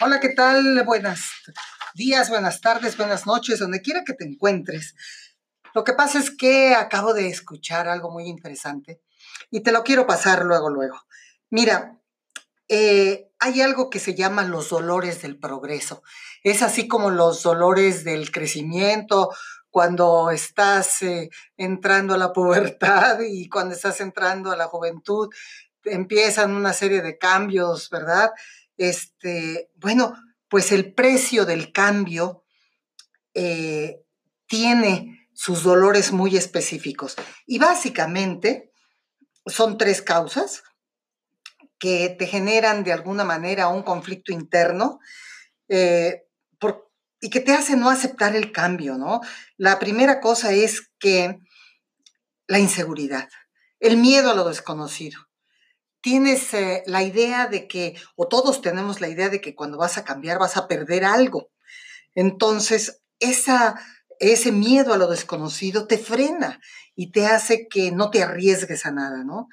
[0.00, 0.82] Hola, ¿qué tal?
[0.84, 1.30] Buenas
[1.94, 4.94] días, buenas tardes, buenas noches, donde quiera que te encuentres.
[5.74, 9.00] Lo que pasa es que acabo de escuchar algo muy interesante
[9.50, 11.00] y te lo quiero pasar luego, luego.
[11.50, 12.00] Mira,
[12.68, 16.02] eh, hay algo que se llama los dolores del progreso.
[16.42, 19.30] Es así como los dolores del crecimiento,
[19.70, 25.28] cuando estás eh, entrando a la pubertad y cuando estás entrando a la juventud,
[25.84, 28.30] empiezan una serie de cambios, ¿verdad?
[28.76, 30.14] Este, bueno,
[30.48, 32.44] pues el precio del cambio
[33.34, 34.02] eh,
[34.46, 37.16] tiene sus dolores muy específicos.
[37.46, 38.72] Y básicamente
[39.44, 40.62] son tres causas
[41.78, 44.98] que te generan de alguna manera un conflicto interno
[45.68, 46.22] eh,
[47.20, 49.20] y que te hacen no aceptar el cambio, ¿no?
[49.56, 51.38] La primera cosa es que
[52.46, 53.28] la inseguridad,
[53.80, 55.26] el miedo a lo desconocido
[56.06, 59.98] tienes eh, la idea de que, o todos tenemos la idea de que cuando vas
[59.98, 61.50] a cambiar vas a perder algo.
[62.14, 63.74] Entonces, esa,
[64.20, 66.60] ese miedo a lo desconocido te frena
[66.94, 69.48] y te hace que no te arriesgues a nada, ¿no?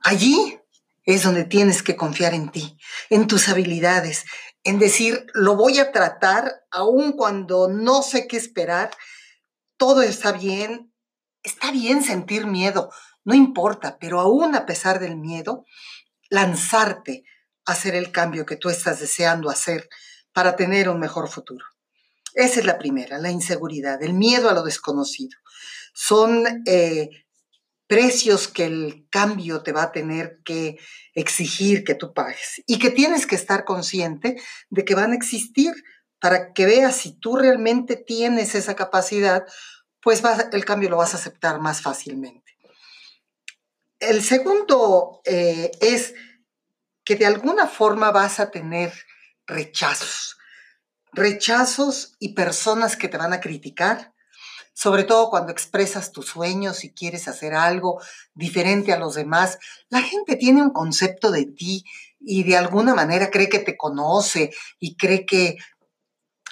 [0.00, 0.58] Allí
[1.04, 2.78] es donde tienes que confiar en ti,
[3.10, 4.24] en tus habilidades,
[4.64, 8.92] en decir, lo voy a tratar aun cuando no sé qué esperar,
[9.76, 10.90] todo está bien,
[11.42, 12.90] está bien sentir miedo,
[13.24, 15.64] no importa, pero aún a pesar del miedo,
[16.30, 17.24] lanzarte
[17.64, 19.88] a hacer el cambio que tú estás deseando hacer
[20.32, 21.64] para tener un mejor futuro.
[22.34, 25.38] Esa es la primera, la inseguridad, el miedo a lo desconocido.
[25.92, 27.10] Son eh,
[27.86, 30.78] precios que el cambio te va a tener que
[31.14, 34.40] exigir que tú pagues y que tienes que estar consciente
[34.70, 35.74] de que van a existir
[36.18, 39.44] para que veas si tú realmente tienes esa capacidad,
[40.00, 40.22] pues
[40.52, 42.41] el cambio lo vas a aceptar más fácilmente.
[44.02, 46.14] El segundo eh, es
[47.04, 48.92] que de alguna forma vas a tener
[49.46, 50.38] rechazos,
[51.12, 54.12] rechazos y personas que te van a criticar,
[54.74, 58.02] sobre todo cuando expresas tus sueños y quieres hacer algo
[58.34, 59.60] diferente a los demás.
[59.88, 61.84] La gente tiene un concepto de ti
[62.18, 65.58] y de alguna manera cree que te conoce y cree que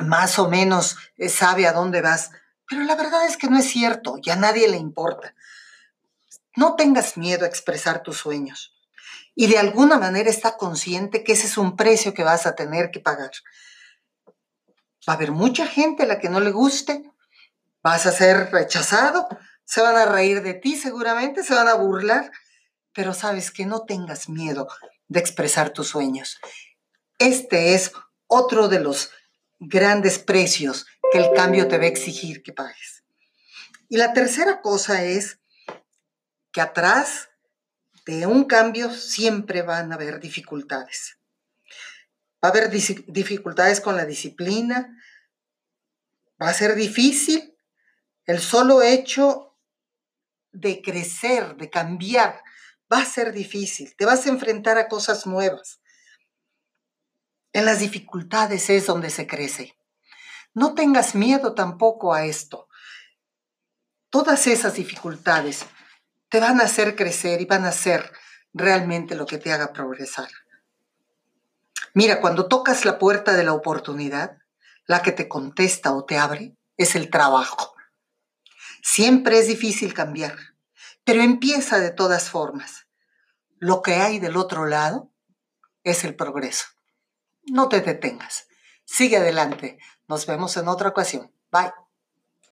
[0.00, 2.32] más o menos eh, sabe a dónde vas,
[2.68, 5.32] pero la verdad es que no es cierto y a nadie le importa.
[6.56, 8.74] No tengas miedo a expresar tus sueños
[9.34, 12.90] y de alguna manera está consciente que ese es un precio que vas a tener
[12.90, 13.30] que pagar.
[15.08, 17.04] Va a haber mucha gente a la que no le guste,
[17.82, 19.28] vas a ser rechazado,
[19.64, 22.32] se van a reír de ti seguramente, se van a burlar,
[22.94, 24.66] pero sabes que no tengas miedo
[25.08, 26.38] de expresar tus sueños.
[27.18, 27.92] Este es
[28.26, 29.10] otro de los
[29.58, 33.04] grandes precios que el cambio te va a exigir que pagues.
[33.88, 35.38] Y la tercera cosa es
[36.56, 37.28] que atrás
[38.06, 41.18] de un cambio siempre van a haber dificultades.
[42.42, 44.98] Va a haber dificultades con la disciplina,
[46.40, 47.54] va a ser difícil
[48.24, 49.58] el solo hecho
[50.50, 52.42] de crecer, de cambiar,
[52.90, 55.82] va a ser difícil, te vas a enfrentar a cosas nuevas.
[57.52, 59.78] En las dificultades es donde se crece.
[60.54, 62.66] No tengas miedo tampoco a esto.
[64.08, 65.66] Todas esas dificultades
[66.36, 68.12] te van a hacer crecer y van a ser
[68.52, 70.28] realmente lo que te haga progresar.
[71.94, 74.36] Mira, cuando tocas la puerta de la oportunidad,
[74.84, 77.74] la que te contesta o te abre es el trabajo.
[78.82, 80.36] Siempre es difícil cambiar,
[81.04, 82.86] pero empieza de todas formas.
[83.58, 85.10] Lo que hay del otro lado
[85.84, 86.66] es el progreso.
[87.46, 88.46] No te detengas.
[88.84, 89.78] Sigue adelante.
[90.06, 91.32] Nos vemos en otra ocasión.
[91.50, 91.72] Bye.